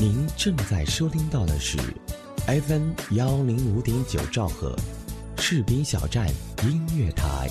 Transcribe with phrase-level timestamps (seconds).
[0.00, 1.76] 您正在收听到的是
[2.46, 4.76] FM 幺零五点九兆赫，
[5.38, 6.28] 士兵小站
[6.62, 7.48] 音乐台。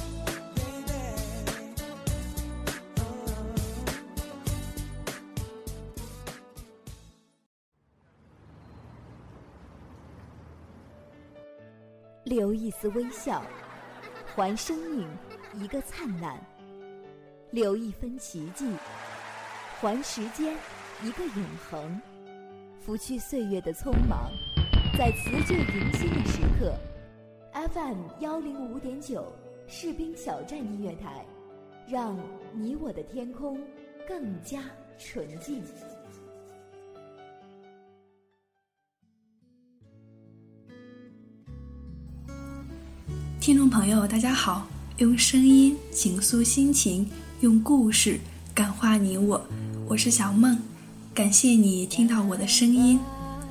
[12.23, 13.43] 留一丝微笑，
[14.33, 15.05] 还生命
[15.55, 16.38] 一个灿烂；
[17.52, 18.66] 留一分奇迹，
[19.81, 20.55] 还时间
[21.03, 22.02] 一个永恒。
[22.87, 24.31] 拂去岁月的匆忙，
[24.97, 26.73] 在辞旧迎新的时刻
[27.73, 29.25] ，FM 幺零五点九
[29.67, 31.25] 士兵小站音乐台，
[31.85, 32.17] 让
[32.53, 33.59] 你我的天空
[34.07, 34.63] 更加
[34.97, 35.61] 纯净。
[43.41, 44.65] 听众朋友，大家好，
[44.99, 47.05] 用声音倾诉心情，
[47.41, 48.17] 用故事
[48.55, 49.45] 感化你我，
[49.89, 50.57] 我是小梦。
[51.17, 52.99] 感谢你听到我的声音，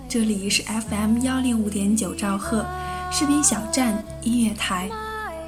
[0.08, 2.64] 这里是 FM 幺零五点九兆赫
[3.10, 4.88] 视频小站音乐台，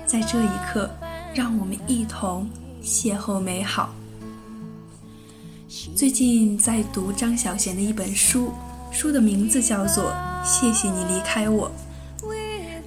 [0.05, 0.91] 在这一刻，
[1.33, 2.51] 让我们一同
[2.83, 3.95] 邂逅美好。
[5.95, 8.53] 最近在读张小娴的一本书，
[8.91, 10.13] 书的名字叫做
[10.45, 11.71] 《谢谢你离开我》。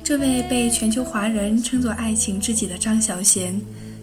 [0.03, 3.53] 这位被全球华人称作爱情知己的张小娴，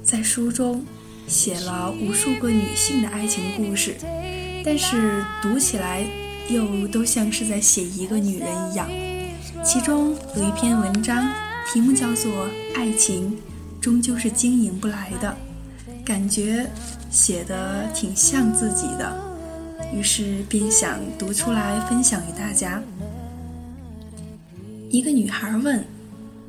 [0.03, 0.83] 在书中
[1.27, 3.95] 写了无数个女性的爱情故事。
[4.71, 6.05] 但是读起来
[6.51, 8.87] 又都像是在写一个女人一样。
[9.65, 11.27] 其中有一篇文章，
[11.73, 13.35] 题目叫做《爱情
[13.81, 15.35] 终究是经营不来的》，
[16.07, 16.69] 感觉
[17.11, 19.11] 写的挺像自己的，
[19.91, 22.83] 于是便想读出来分享与大家。
[24.91, 25.83] 一个女孩问：“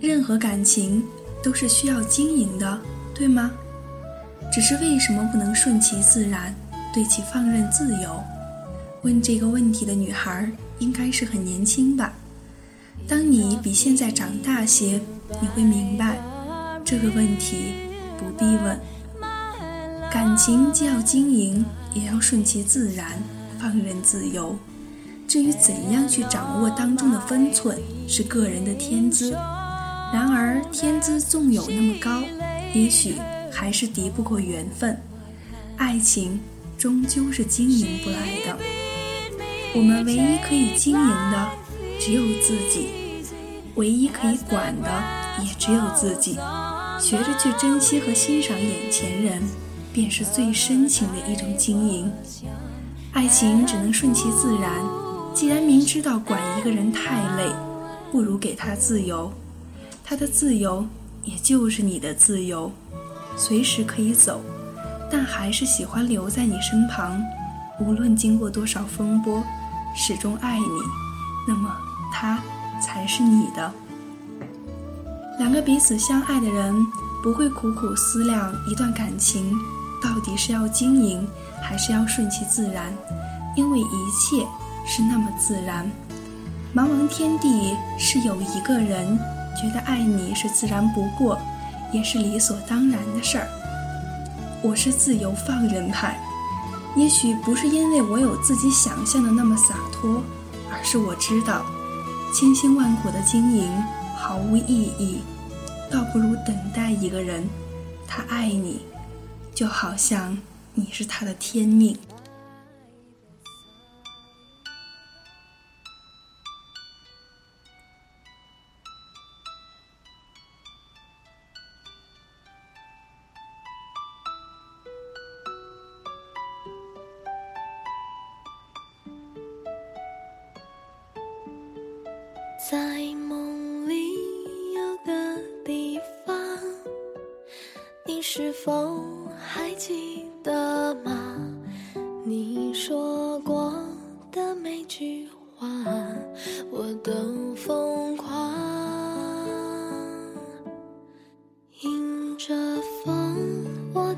[0.01, 1.01] 任何感情
[1.41, 2.81] 都是需要经营的，
[3.15, 3.49] 对吗？
[4.51, 6.53] 只是为什么不能顺其自然？”
[6.93, 8.23] 对其放任自由，
[9.03, 12.13] 问这个问题的女孩应该是很年轻吧？
[13.07, 14.99] 当你比现在长大些，
[15.41, 16.19] 你会明白
[16.83, 17.73] 这个问题
[18.17, 18.79] 不必问。
[20.11, 21.63] 感情既要经营，
[21.93, 23.21] 也要顺其自然，
[23.59, 24.57] 放任自由。
[25.27, 27.77] 至于怎样去掌握当中的分寸，
[28.07, 29.31] 是个人的天资。
[30.11, 32.23] 然而天资纵有那么高，
[32.73, 33.15] 也许
[33.51, 34.99] 还是敌不过缘分。
[35.77, 36.39] 爱情。
[36.79, 38.57] 终究是经营不来的。
[39.75, 41.49] 我们唯一可以经营的
[41.99, 42.87] 只有自己，
[43.75, 44.89] 唯一可以管的
[45.43, 46.39] 也只有自己。
[46.97, 49.43] 学着去珍惜和欣赏眼前人，
[49.91, 52.09] 便是最深情的一种经营。
[53.11, 54.71] 爱情只能顺其自然。
[55.33, 57.51] 既然明知道管一个人太累，
[58.09, 59.31] 不如给他自由。
[60.03, 60.87] 他的自由
[61.23, 62.71] 也就是你的自由，
[63.37, 64.41] 随时可以走。
[65.11, 67.21] 但还是喜欢留在你身旁，
[67.79, 69.43] 无论经过多少风波，
[69.95, 70.65] 始终爱你，
[71.47, 71.75] 那么
[72.13, 72.39] 他
[72.81, 73.71] 才是你的。
[75.39, 76.75] 两个彼此相爱的人，
[77.23, 79.57] 不会苦苦思量一段感情
[80.03, 81.27] 到底是要经营，
[81.61, 82.93] 还是要顺其自然，
[83.55, 84.45] 因为一切
[84.85, 85.89] 是那么自然。
[86.75, 89.17] 茫茫天地，是有一个人
[89.59, 91.39] 觉得爱你是自然不过，
[91.91, 93.47] 也是理所当然的事儿。
[94.61, 96.19] 我是自由放任派，
[96.93, 100.21] 也许不是因为我有自己想象的那么洒脱，
[100.69, 101.65] 而是我知道，
[102.33, 103.71] 千辛万苦的经营
[104.17, 105.21] 毫无意义，
[105.89, 107.47] 倒不如等待一个人，
[108.05, 108.81] 他爱你，
[109.55, 110.37] 就好像
[110.73, 111.97] 你是他的天命。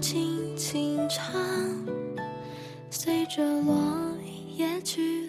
[0.01, 1.31] 轻轻唱，
[2.89, 4.17] 随着落
[4.57, 5.20] 叶去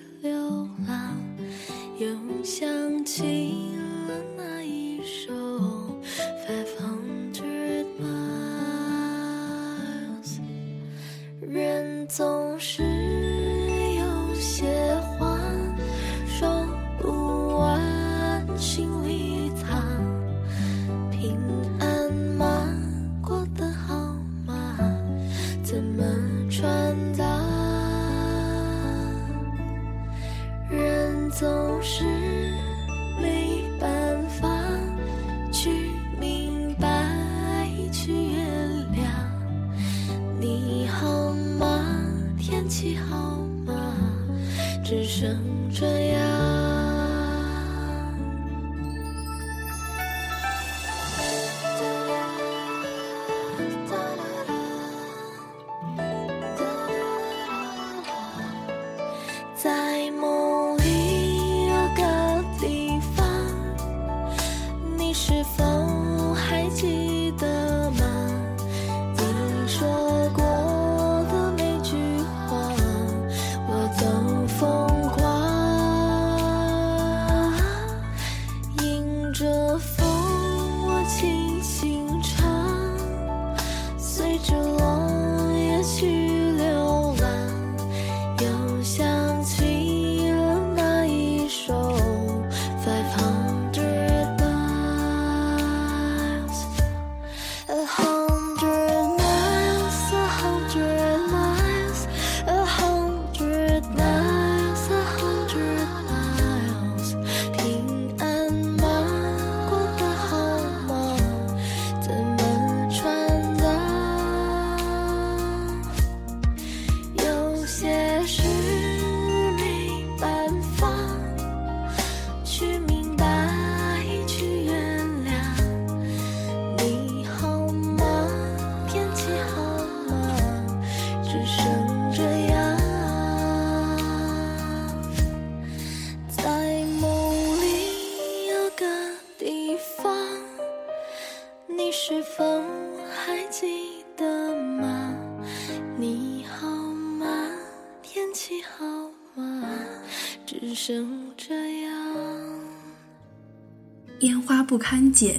[154.73, 155.39] 不堪剪，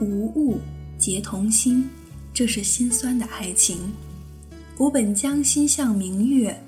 [0.00, 0.60] 无物
[0.98, 1.88] 结同心，
[2.32, 3.78] 这是心酸的爱情。
[4.76, 6.60] 我本将心向明月，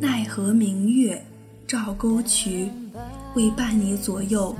[0.00, 1.22] 奈何明月
[1.68, 2.70] 照沟渠。
[3.34, 4.56] 为伴你左右，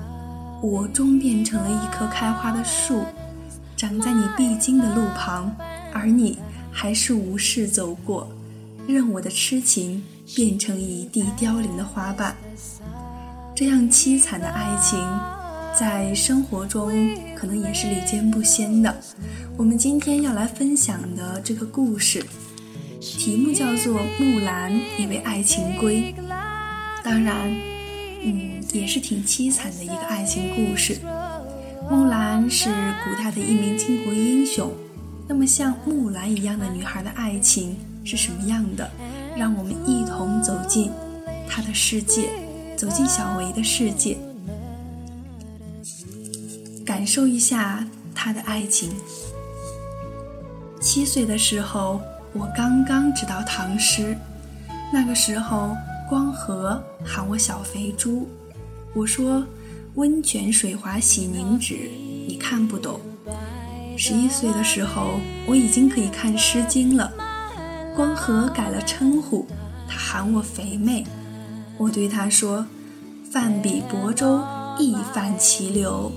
[0.62, 3.02] 我终变成了一棵开花的树，
[3.74, 5.50] 长在你必经的路旁，
[5.94, 6.38] 而你
[6.70, 8.30] 还是无视走过，
[8.86, 10.04] 任我的痴情
[10.34, 12.36] 变成一地凋零的花瓣。
[13.54, 15.00] 这样凄惨的爱情。
[15.78, 16.92] 在生活中，
[17.34, 18.94] 可能也是屡见不鲜的。
[19.56, 22.22] 我们今天要来分享的这个故事，
[23.00, 26.14] 题目叫做《木兰因为爱情归》。
[27.02, 27.50] 当然，
[28.22, 30.98] 嗯，也是挺凄惨的一个爱情故事。
[31.90, 32.68] 木兰是
[33.04, 34.70] 古代的一名巾帼英雄。
[35.26, 38.88] 那么，像木兰一样的女孩的爱情是什么样的？
[39.36, 40.90] 让我们一同走进
[41.48, 42.28] 她的世界，
[42.76, 44.18] 走进小维的世界。
[46.84, 48.90] 感受一下他的爱情。
[50.80, 52.00] 七岁的时候，
[52.32, 54.16] 我刚刚知道唐诗。
[54.92, 55.76] 那个时候，
[56.08, 58.28] 光和喊我小肥猪，
[58.94, 59.46] 我说
[59.94, 61.90] 温泉水滑洗凝脂，
[62.26, 63.00] 你看不懂。
[63.96, 67.12] 十一岁的时候，我已经可以看《诗经》了。
[67.94, 69.46] 光和改了称呼，
[69.86, 71.06] 他喊我肥妹。
[71.78, 72.66] 我对他说
[73.30, 74.42] ：“泛彼亳州，
[74.78, 76.10] 亦泛其流。”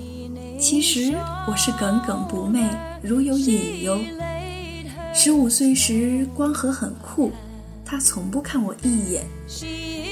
[0.58, 1.14] 其实
[1.48, 2.68] 我是耿耿不寐，
[3.02, 4.00] 如有隐忧。
[5.14, 7.32] 十五岁时，光和很酷，
[7.84, 9.24] 他从不看我一眼，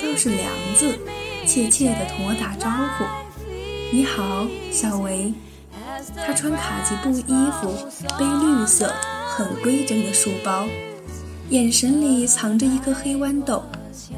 [0.01, 0.97] 倒是梁子
[1.45, 3.05] 怯怯地同我打招呼
[3.91, 5.33] ：“你好，小维。”
[6.15, 7.73] 他穿卡其布衣服，
[8.17, 8.93] 背绿色
[9.27, 10.65] 很规整的书包，
[11.49, 13.63] 眼神里藏着一颗黑豌豆，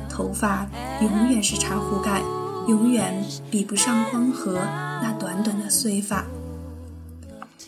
[0.10, 0.68] 头发
[1.02, 2.22] 永远是茶壶盖。
[2.68, 4.60] 永远比不上光和
[5.02, 6.24] 那短短的碎发。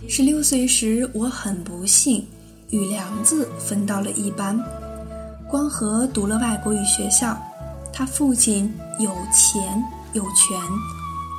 [0.07, 2.27] 十六岁时，我很不幸
[2.69, 4.61] 与梁子分到了一班。
[5.49, 7.37] 光和读了外国语学校，
[7.93, 10.59] 他父亲有钱有权。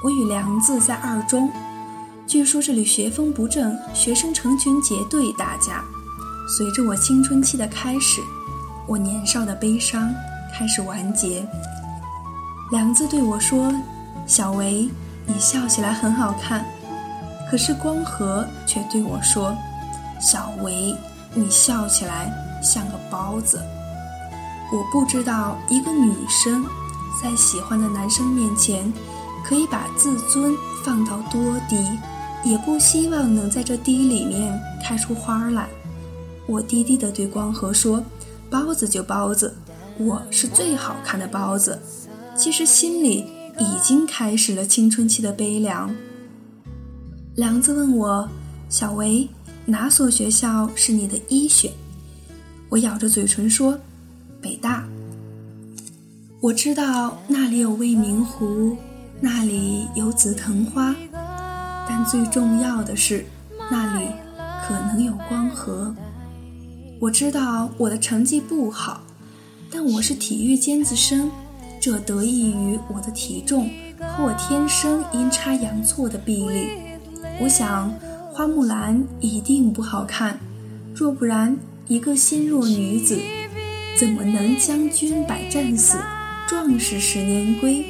[0.03, 1.51] 我与梁子在二中，
[2.27, 5.85] 据说这里学风不正，学生成群结队打架。
[6.57, 8.23] 随着我青春期的开始，
[8.87, 10.13] 我年少的悲伤
[10.53, 11.47] 开始完结。
[12.71, 13.73] 梁子对我说
[14.27, 14.89] ：“小维，
[15.29, 16.65] 你笑起来很好看。”
[17.49, 19.57] 可是光和却对我说
[20.21, 20.95] ：“小维，
[21.33, 22.31] 你笑起来
[22.63, 23.63] 像个包子。”
[24.71, 26.67] 我不知道一个女生
[27.23, 28.93] 在喜欢的男生面前
[29.43, 30.55] 可以把自尊
[30.85, 31.77] 放到多低，
[32.45, 35.69] 也不希望能在这低里面开出花来。
[36.47, 38.05] 我低低的对光和说
[38.51, 39.57] ：“包子就包子，
[39.97, 41.81] 我是最好看的包子。”
[42.37, 43.25] 其实心里
[43.59, 45.95] 已经开始了青春期的悲凉。
[47.35, 48.29] 梁子问我
[48.69, 49.29] ：“小维，
[49.67, 51.71] 哪所学校是你的一选？”
[52.71, 53.79] 我咬着嘴唇说
[54.41, 54.87] ：“北大。”
[56.41, 58.77] 我知道那里有未名湖，
[59.21, 60.95] 那里有紫藤花，
[61.89, 63.25] 但最重要的是，
[63.71, 64.07] 那里
[64.65, 65.93] 可能有光河。
[67.01, 69.01] 我知道我的成绩不好，
[69.71, 71.29] 但我是体育尖子生，
[71.81, 76.69] 这得益于我的体重和我天生阴差阳错的臂力。
[77.41, 77.93] 我想，
[78.33, 80.39] 花木兰一定不好看，
[80.95, 81.57] 若不然，
[81.87, 83.19] 一个纤弱女子
[83.97, 85.99] 怎么能将军百战死？
[86.49, 87.85] 壮士十年归，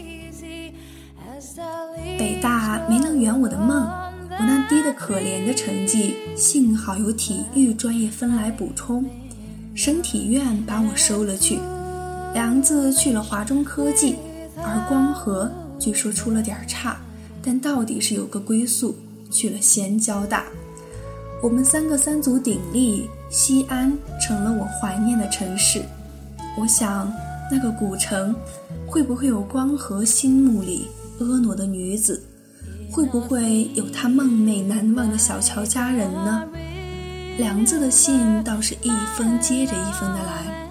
[2.19, 3.89] 北大没能圆我的梦。
[4.31, 9.05] 我那低得可怜的成绩，幸好有体育专业分来补充。
[9.75, 11.59] 省体院把我收了去，
[12.39, 14.15] 梁子去了华中科技，
[14.59, 16.97] 而光和据说出了点差，
[17.43, 18.95] 但到底是有个归宿，
[19.29, 20.45] 去了西安交大。
[21.43, 25.83] 我们三个三足鼎立，西安成了我怀念的城市。
[26.57, 27.13] 我想。
[27.51, 28.35] 那个古城，
[28.87, 30.87] 会不会有光和心目里
[31.19, 32.23] 婀娜的女子？
[32.93, 36.45] 会不会有他梦寐难忘的小乔家人呢？
[37.39, 40.68] 梁子的信倒是一封接着一封的来，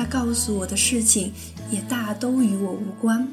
[0.00, 1.30] 他告诉我的事情
[1.70, 3.28] 也大都与我无关。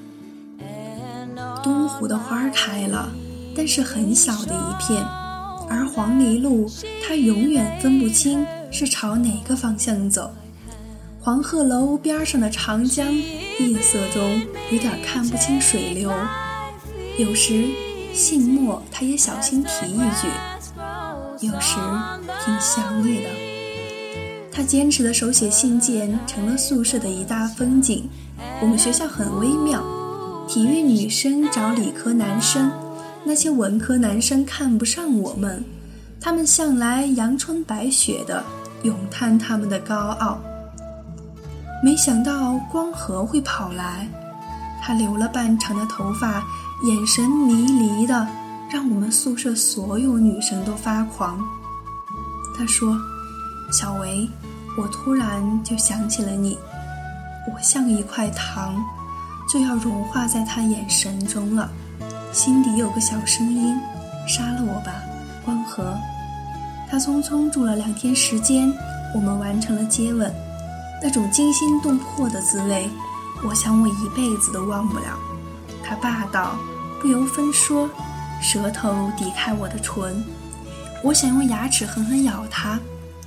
[1.63, 3.09] 东湖的花开了，
[3.55, 5.01] 但是很小的一片，
[5.69, 6.69] 而黄鹂路，
[7.01, 10.29] 它永远分不清是朝哪个方向走。
[11.21, 16.11] 黄鹤楼边上的长江，夜色中有点看不清水流。
[17.17, 17.69] 有时
[18.13, 21.77] 信末他也小心提一句，有时
[22.43, 23.46] 挺想你的。
[24.57, 28.09] 他坚持的手写信件成了宿舍的一大风景。
[28.59, 29.83] 我们学校很微妙，
[30.47, 32.71] 体育女生找理科男生，
[33.23, 35.63] 那些文科男生看不上我们，
[36.19, 38.43] 他们向来阳春白雪的
[38.81, 40.39] 咏叹他们的高傲。
[41.83, 44.09] 没想到光和会跑来，
[44.81, 46.43] 他留了半长的头发，
[46.83, 48.27] 眼神迷离的，
[48.71, 51.39] 让我们宿舍所有女生都发狂。
[52.57, 52.99] 他说
[53.71, 54.27] ：“小维，
[54.77, 56.55] 我突然就想起了你，
[57.47, 58.75] 我像一块糖，
[59.51, 61.67] 就要融化在他眼神中了。
[62.31, 63.75] 心底有个小声音：
[64.27, 64.93] 杀了我吧，
[65.43, 65.97] 光和。”
[66.89, 68.71] 他匆匆住了两天时间，
[69.15, 70.31] 我们完成了接吻。
[71.01, 72.87] 那种惊心动魄的滋味，
[73.43, 75.17] 我想我一辈子都忘不了。
[75.83, 76.55] 他霸道，
[77.01, 77.89] 不由分说，
[78.39, 80.23] 舌头抵开我的唇。
[81.03, 82.79] 我想用牙齿狠狠咬他，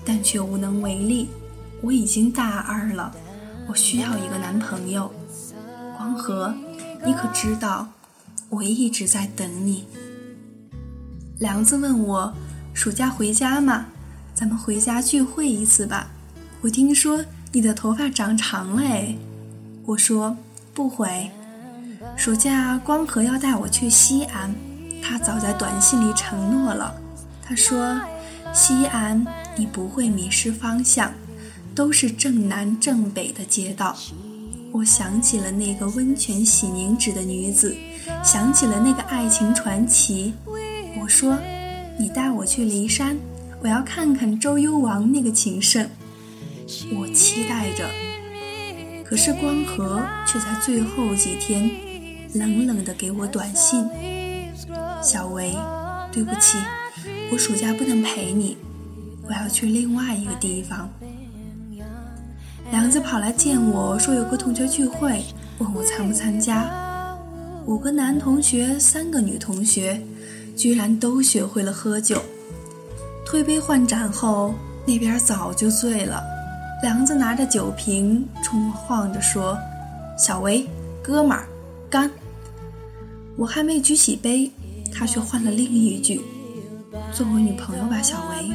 [0.04, 1.28] 但却无能为力。
[1.82, 3.12] 我已经大二了，
[3.68, 5.12] 我需要一个男朋友。
[5.96, 6.54] 光和，
[7.04, 7.88] 你可知道，
[8.48, 9.86] 我一直在等你。
[11.38, 12.34] 梁子问我，
[12.74, 13.86] 暑假回家吗？
[14.34, 16.08] 咱们回家聚会一次吧。
[16.60, 17.24] 我听说。
[17.52, 19.12] 你的头发长长了哎，
[19.84, 20.36] 我说
[20.72, 21.28] 不回。
[22.16, 24.54] 暑假光和要带我去西安，
[25.02, 26.94] 他早在短信里承诺了。
[27.42, 28.00] 他说
[28.54, 31.12] ：“西安你不会迷失方向，
[31.80, 33.96] 都是正南正北的街道。”
[34.70, 37.74] 我想起了那个温泉洗凝脂的女子，
[38.22, 40.34] 想起了那个爱情传奇。
[41.00, 41.38] 我说
[41.98, 43.16] ：“你带我去骊山，
[43.62, 45.88] 我要看看周幽王那个情圣。”
[46.94, 47.88] 我期待着，
[49.02, 51.70] 可是光和却在最后几天
[52.34, 53.88] 冷冷的给我短信
[55.02, 55.56] ：“小维，
[56.12, 56.58] 对不起，
[57.32, 58.58] 我暑假不能陪你，
[59.26, 60.86] 我要去另外一个地方。”
[62.70, 65.24] 梁子跑来见我说有个同学聚会，
[65.58, 66.70] 问我参不参加。
[67.66, 70.00] 五个男同学，三个女同学，
[70.56, 72.22] 居然都学会了喝酒。
[73.26, 74.54] 推杯换盏后，
[74.86, 76.22] 那边早就醉了。
[76.80, 79.58] 梁子拿着酒瓶冲我晃着说
[80.16, 80.64] ：“小维，
[81.02, 81.48] 哥们儿，
[81.90, 82.08] 干！”
[83.36, 84.50] 我还没举起杯，
[84.94, 86.20] 他却换了另一句
[87.12, 88.52] ：“做我女朋友吧，小维，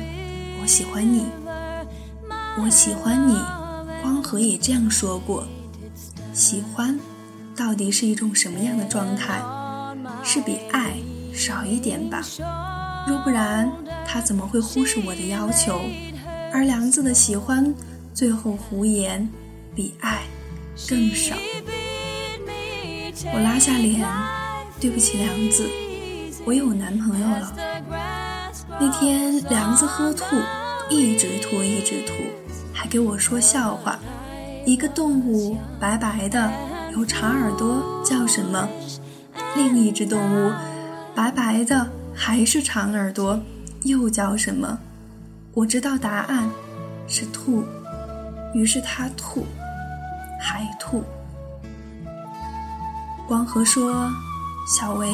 [0.61, 1.25] 我喜欢你，
[2.63, 3.37] 我喜欢你。”
[4.05, 5.47] 光和也这样说过。
[6.31, 6.99] 喜欢，
[7.55, 9.41] 到底是一种什么样的状态？
[10.23, 10.95] 是比爱
[11.33, 12.21] 少一点吧？
[13.07, 13.67] 若不然，
[14.05, 15.81] 他怎么会忽视我的要求？
[16.53, 17.73] 而梁子的喜欢。
[18.13, 19.27] 最后胡言，
[19.73, 20.21] 比爱
[20.87, 21.35] 更少。
[23.33, 24.07] 我拉下脸，
[24.79, 25.67] 对不起梁子，
[26.45, 27.53] 我有男朋友了。
[28.79, 30.37] 那天梁子喝吐，
[30.91, 32.13] 一直吐一直吐，
[32.85, 33.99] 给我说笑话。
[34.65, 36.51] 一个动物白白的，
[36.93, 38.67] 有长耳朵，叫什么？
[39.55, 40.51] 另一只动物，
[41.13, 43.39] 白白的，还是长耳朵，
[43.83, 44.79] 又叫什么？
[45.53, 46.49] 我知道答案，
[47.07, 47.63] 是兔。
[48.53, 49.45] 于是他吐，
[50.39, 51.03] 还吐。
[53.27, 54.09] 光和说
[54.67, 55.09] ：“小维，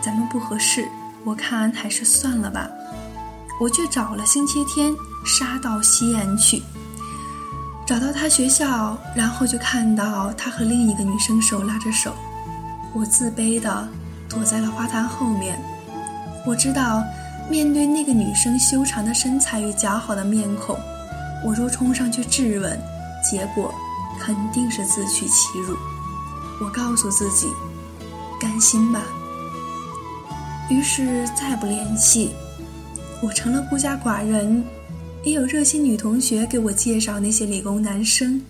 [0.00, 0.88] 咱们不合适，
[1.24, 2.70] 我看还是算了吧。”
[3.60, 6.62] 我却找了星期天，杀到西安去，
[7.86, 12.14] 找到他学校，然后就看到他和另一个女生手拉着手。
[12.94, 13.88] 我自卑的
[14.28, 15.58] 躲在了花坛后面。
[16.46, 17.02] 我知道，
[17.50, 20.78] 面对那个女生修长的身材与姣好的面孔。
[21.44, 22.80] 我若冲上去质问，
[23.22, 23.74] 结果
[24.18, 25.76] 肯定是自取其辱。
[26.62, 27.48] 我告诉自己，
[28.40, 29.02] 甘心吧。
[30.70, 32.34] 于是再不联系，
[33.20, 34.64] 我成了孤家寡人。
[35.24, 38.42] 也有热心女同学给我介绍那些理工男生，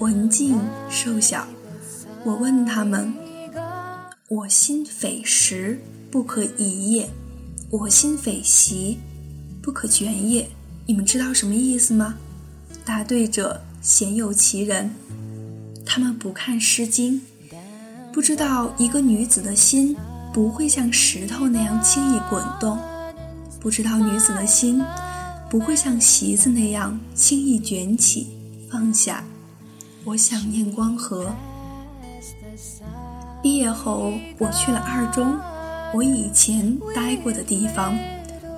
[0.00, 0.58] 文静
[0.90, 1.46] 瘦小。
[2.24, 3.14] 我问他们
[4.28, 7.08] ：“我心匪石不可移也，
[7.70, 8.98] 我心匪席
[9.62, 10.48] 不可卷也。”
[10.86, 12.16] 你们知道什么意思吗？
[12.84, 14.90] 答对者鲜有其人，
[15.86, 17.20] 他们不看《诗经》，
[18.12, 19.94] 不知道一个女子的心
[20.34, 22.76] 不会像石头那样轻易滚动，
[23.60, 24.82] 不知道女子的心
[25.50, 28.28] 不会像席子那样轻易卷起
[28.70, 29.24] 放下。
[30.04, 31.34] 我想念光和。
[33.42, 35.38] 毕业后，我去了二中，
[35.94, 37.96] 我以前待过的地方，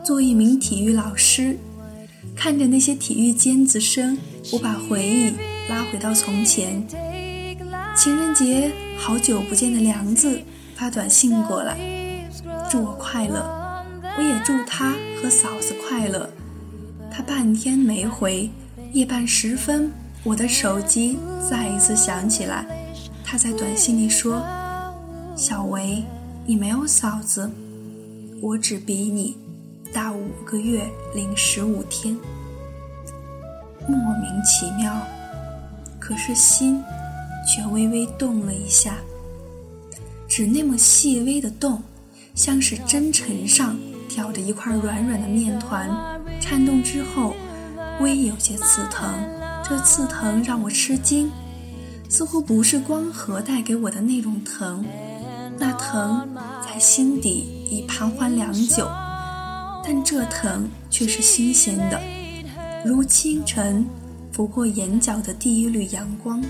[0.05, 1.57] 做一名体育老师。
[2.35, 4.17] 看着那些体育尖子生，
[4.53, 5.33] 我把回忆
[5.69, 6.87] 拉回到从前。
[7.97, 10.41] 情人节，好久不见的梁子
[10.75, 11.77] 发短信过来，
[12.71, 13.61] 祝我快乐。
[14.17, 16.29] 我也祝他和嫂子快乐。
[17.21, 18.49] 半天没回，
[18.93, 19.91] 夜半时分，
[20.25, 22.65] 我的手机再一次响起来。
[23.25, 24.43] 他在短信里说
[25.37, 26.03] ：“小维，
[26.47, 27.51] 你没有嫂子，
[28.41, 29.37] 我只比你。”
[29.93, 32.17] 大五个月零十五天，
[33.89, 34.97] 莫名其妙，
[35.99, 36.81] 可是心
[37.45, 38.99] 却微微动了一下，
[40.29, 41.83] 只那么细微的动，
[42.37, 43.77] 像是针尘上
[44.09, 45.91] 挑着一块软软的面团，
[46.51, 47.37] 颤动之后
[48.01, 49.09] 微有些刺疼。
[49.63, 51.31] 这刺疼让我吃惊，
[52.09, 54.85] 似乎不是光和带给我的那种疼，
[55.61, 56.29] 那疼
[56.67, 58.91] 在心底已盘桓良久。
[59.85, 62.01] 但这疼却是新鲜的，
[62.85, 63.87] 如清晨
[64.33, 66.43] 拂过眼角的第一缕阳光。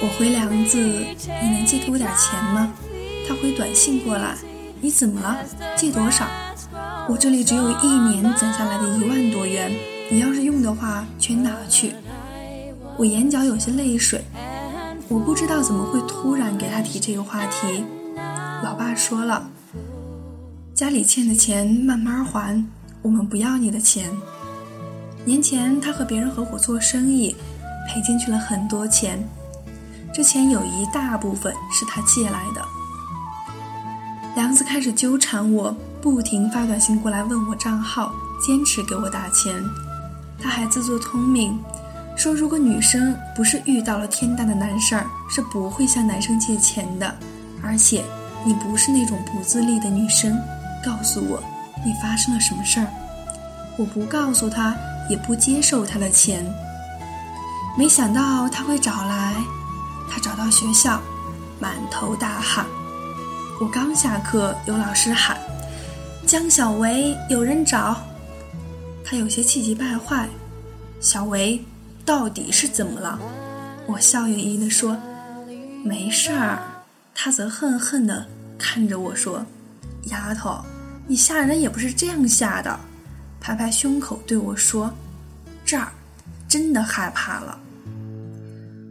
[0.00, 2.72] 我回梁子，你能借给我点钱吗？
[3.26, 4.38] 他回短信过来，
[4.80, 5.44] 你怎么了？
[5.76, 6.24] 借多少？
[7.08, 9.72] 我这里只有一年攒下来的一万多元，
[10.10, 11.94] 你要是用的话，全拿去。
[12.96, 14.24] 我眼角有些泪水，
[15.08, 17.84] 我不知道怎么会突然给他提这个话题。
[18.62, 19.50] 老爸说了。
[20.74, 22.64] 家里欠的钱慢慢还，
[23.02, 24.10] 我们不要你的钱。
[25.24, 27.34] 年前他和别人合伙做生意，
[27.88, 29.22] 赔进去了很多钱，
[30.14, 32.64] 这钱有一大部分是他借来的。
[34.34, 38.12] 梁子开始纠缠我，不停发短信过来问我账号，
[38.44, 39.54] 坚持给我打钱。
[40.36, 41.56] 他还自作聪明，
[42.16, 47.14] 说如果女生不是遇到了天大的难事儿，是不会向男生借钱的，
[47.62, 48.04] 而且
[48.44, 50.36] 你不是那种不自立的女生。
[50.84, 51.40] 告诉我，
[51.86, 52.86] 你发生了什么事儿？
[53.78, 54.74] 我不告诉他，
[55.08, 56.44] 也不接受他的钱。
[57.78, 59.36] 没想到他会找来，
[60.10, 61.00] 他找到学校，
[61.60, 62.66] 满头大汗。
[63.60, 65.38] 我刚下课，有老师喊
[66.26, 68.00] ：“江小维，有人找。”
[69.04, 70.28] 他有些气急败坏
[71.00, 71.62] ：“小维，
[72.04, 73.18] 到底是怎么了？”
[73.86, 74.96] 我笑盈盈地说
[75.84, 76.62] ：“没事儿。”
[77.14, 79.44] 他则恨恨地看着我说。
[80.04, 80.64] 丫头，
[81.06, 82.80] 你吓人也不是这样吓的，
[83.40, 84.92] 拍拍胸口对我说
[85.64, 85.92] ：“这儿，
[86.48, 87.58] 真的害怕了。”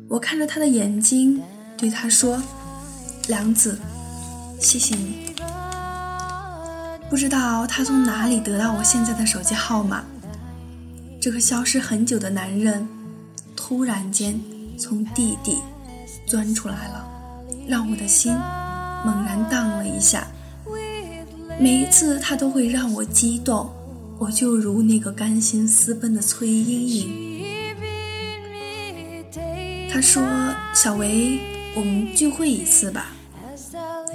[0.08, 1.42] 我看着他的眼睛，
[1.78, 2.42] 对他说
[3.28, 3.80] ：“梁子，
[4.60, 5.31] 谢谢你。”
[7.12, 10.02] 不知道他从哪里得到我现在的手机号码。
[11.20, 12.88] 这个消失很久的男人，
[13.54, 14.40] 突然间
[14.78, 15.58] 从地底
[16.26, 17.06] 钻出来了，
[17.68, 18.32] 让我的心
[19.06, 20.26] 猛然荡了一下。
[21.60, 23.70] 每一次他都会让我激动，
[24.18, 27.44] 我就如那个甘心私奔的崔莺莺。
[29.92, 30.24] 他说
[30.74, 31.42] ：“小维，
[31.76, 33.08] 我们聚会一次吧。”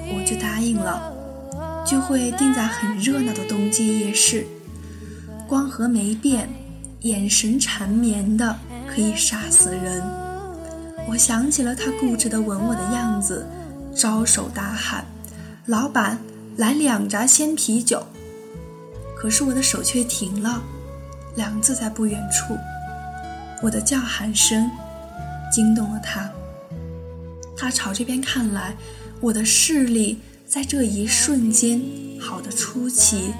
[0.08, 1.12] 我就答应了。
[1.86, 4.44] 就会定在很热闹的东街夜市，
[5.46, 6.48] 光和没变，
[7.02, 10.02] 眼神缠绵的可以杀死人。
[11.08, 13.46] 我想起了他固执的吻我的样子，
[13.94, 15.06] 招手大喊
[15.66, 16.18] ：“老板，
[16.56, 18.04] 来两扎鲜啤酒！”
[19.16, 20.62] 可是我的手却停了。
[21.36, 22.56] 梁子在不远处，
[23.62, 24.68] 我的叫喊声
[25.52, 26.28] 惊动了他。
[27.56, 28.74] 他朝这边看来，
[29.20, 30.18] 我的视力
[30.56, 31.78] 在这一瞬间
[32.18, 33.34] 好的出奇，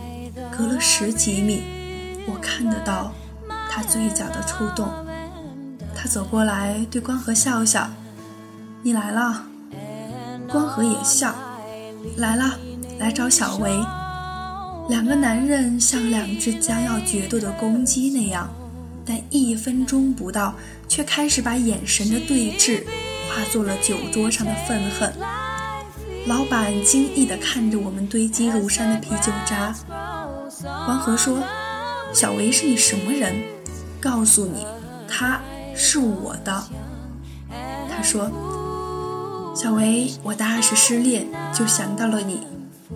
[0.54, 1.62] 隔了十几米，
[2.26, 3.10] 我看得到
[3.70, 4.86] 他嘴角的触动。
[5.94, 7.90] 他走过来对光和笑笑
[8.84, 9.46] ：“你来了。”
[10.46, 11.34] 光和也笑
[12.18, 12.58] ：“来了，
[12.98, 13.70] 来找小维。”
[14.90, 18.46] 两个男人像两只将要决斗的公鸡那样，
[19.06, 20.54] 但一分钟不到，
[20.86, 22.84] 却开始把眼神的对峙
[23.30, 25.10] 化作了酒桌上的愤恨。
[26.26, 29.74] 老板惊异地看着我们堆积如山的啤酒渣。
[30.62, 31.38] 黄河说
[32.12, 33.34] ：“小维是你什么人？
[34.00, 34.66] 告诉你，
[35.08, 35.40] 他
[35.74, 36.64] 是我的。”
[37.88, 38.30] 他说
[39.54, 42.46] ：“小维，我大二时失恋，就想到了你，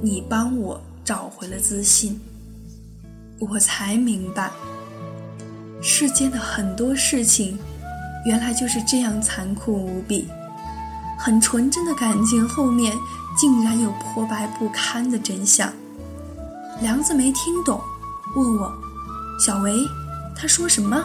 [0.01, 2.21] 你帮我。”找回了自信，
[3.41, 4.51] 我才明白，
[5.83, 7.59] 世间的很多事情，
[8.25, 10.29] 原来就是这样残酷无比。
[11.23, 12.97] 很纯真的感情后面，
[13.37, 15.71] 竟然有破败不堪的真相。
[16.81, 17.79] 梁子没听懂，
[18.35, 18.73] 问我
[19.39, 19.87] ：“小维，
[20.35, 20.99] 他说什么？”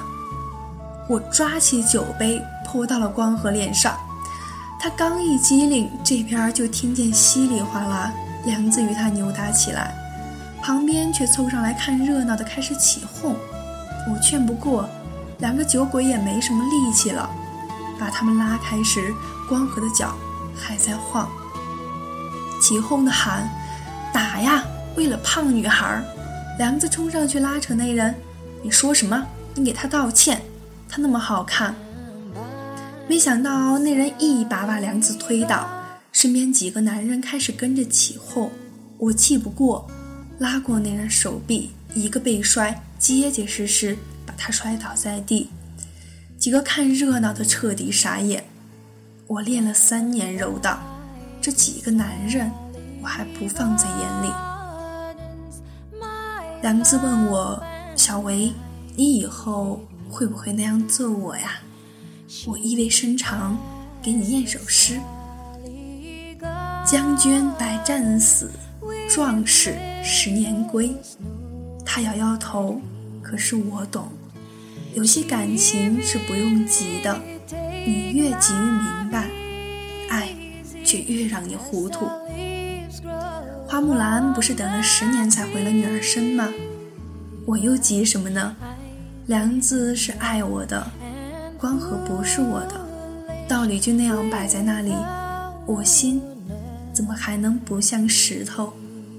[1.10, 3.94] 我抓起酒杯泼到了光和脸上，
[4.80, 8.14] 他刚一机灵，这边就听见稀里哗啦。
[8.46, 9.94] 梁子与他扭打起来，
[10.64, 13.36] 旁边却凑上来看热闹的开始起哄。
[14.10, 14.88] 我劝不过，
[15.40, 17.30] 两个酒鬼也没什么力气了。
[18.00, 19.14] 把他们拉开时，
[19.48, 20.16] 光和的脚
[20.56, 21.30] 还在晃。
[22.62, 23.50] 起哄的喊
[24.14, 24.64] ：“打呀！
[24.96, 26.04] 为了胖女孩！”
[26.58, 28.16] 梁子冲上去拉扯那人
[28.64, 29.26] ：“你说什么？
[29.54, 30.42] 你给他道歉！
[30.88, 31.76] 他那么好看。”
[33.08, 35.70] 没想到那人一把把梁子推倒。
[36.12, 38.50] 身边几个男人开始跟着起哄，
[38.98, 39.86] 我气不过，
[40.40, 45.50] 拉过那人手臂，一个背摔，结结实实把他摔倒在地。
[46.38, 48.44] 几个看热闹的彻底傻眼。
[49.28, 50.80] 我练了三年柔道，
[51.42, 52.52] 这几个男人
[53.02, 54.32] 我还不放在眼里。
[56.62, 57.62] 梁子问我
[57.96, 58.54] ：“小维，
[58.96, 61.60] 你以后会不会那样揍我呀？”
[62.46, 63.58] 我意味深长，
[64.02, 65.00] 给你念首诗。
[66.86, 68.52] 将军百战死，
[69.10, 70.96] 壮士十年归。
[71.84, 72.80] 他摇摇头，
[73.24, 74.10] 可是我懂，
[74.96, 77.20] 有些感情是不用急的，
[77.86, 79.28] 你越急于明白，
[80.10, 80.30] 爱
[80.86, 82.08] 却越让你糊涂。
[83.68, 86.48] 花木兰不是等了十年才回了女儿身吗？
[87.46, 88.56] 我又急什么呢？
[89.26, 90.90] 梁子是爱我的，
[91.58, 92.80] 光和不是我的，
[93.50, 94.94] 道理就那样摆在那里，
[95.66, 96.22] 我心。
[96.94, 98.72] 怎么还能不像石头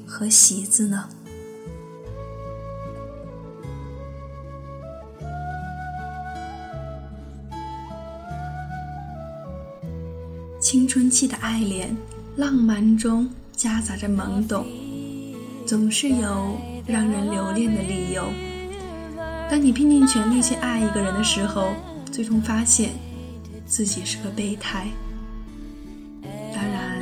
[0.06, 1.06] 和席子呢？
[10.68, 11.96] 青春期的爱恋，
[12.34, 14.66] 浪漫中夹杂着懵懂，
[15.64, 18.24] 总是有让人留恋的理由。
[19.48, 21.68] 当你拼尽全力去爱一个人的时候，
[22.10, 22.90] 最终发现
[23.64, 24.88] 自己是个备胎。
[26.52, 26.98] 当然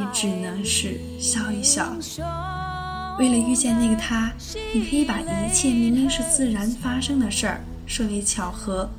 [0.00, 1.96] 也只能是笑一笑。
[3.20, 4.32] 为了遇见那个他，
[4.74, 8.90] 你可以把一切明明是自然发生的事儿设为巧合，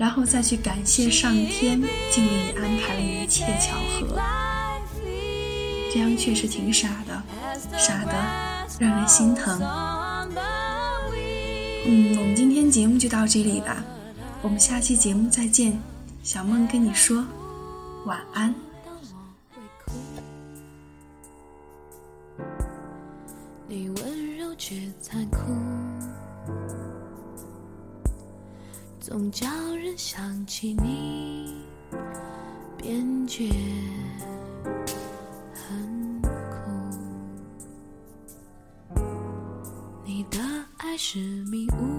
[0.00, 1.78] 然后再去感谢上天，
[2.10, 4.18] 竟为你安排了一切巧合。
[5.92, 7.22] 这样确实挺傻的，
[7.78, 8.12] 傻的
[8.78, 9.60] 让人心疼。
[11.84, 13.84] 嗯，我们今天节目就到这里吧，
[14.40, 15.78] 我们下期节目再见。
[16.22, 17.22] 小梦跟你说
[18.06, 18.54] 晚安。
[24.62, 25.38] 却残酷，
[29.10, 31.64] 总叫人想起你，
[32.78, 33.48] 便觉
[35.52, 36.60] 很苦。
[40.04, 40.38] 你的
[40.76, 41.89] 爱是迷雾，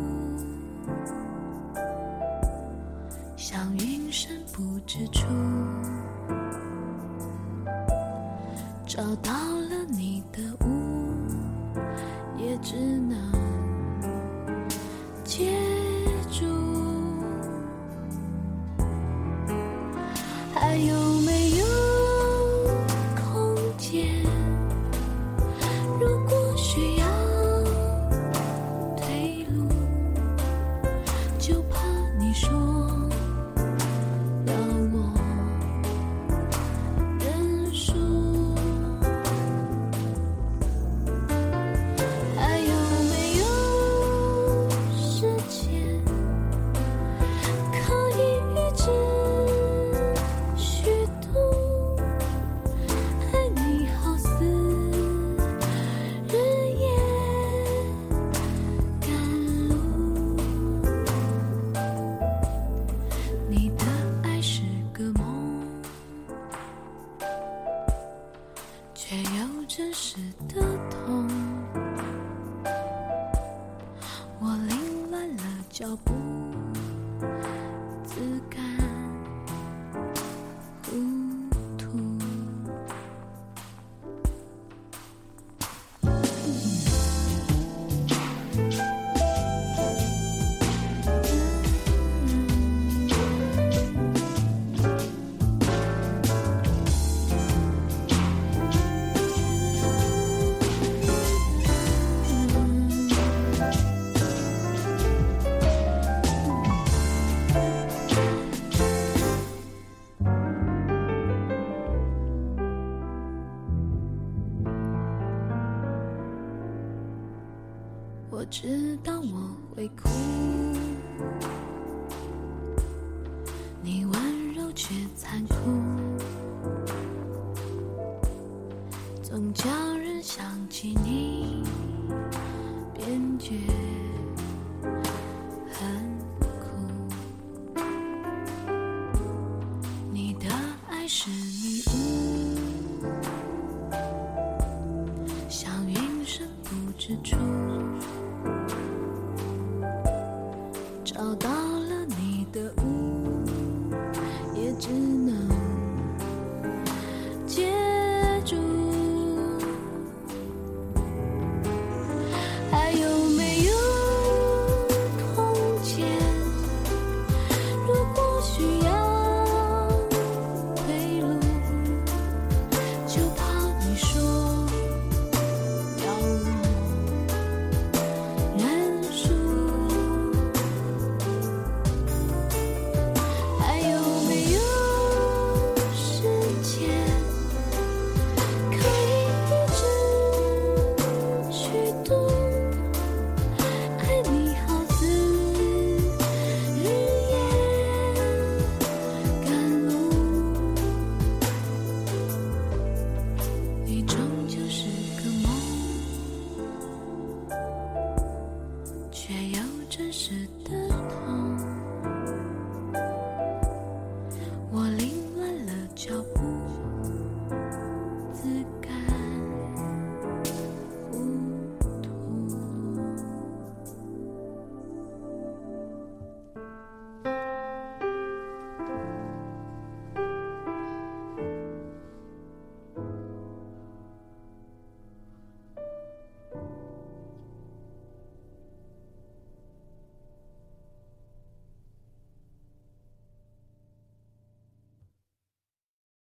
[141.12, 141.30] 苦。
[141.30, 141.61] 你的爱是。